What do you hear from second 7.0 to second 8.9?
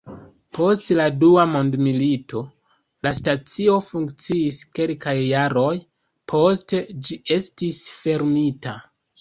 ĝi estis fermita.